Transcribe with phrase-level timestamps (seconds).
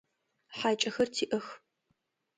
[0.57, 1.45] ХьакӀэхэр тиӀэх.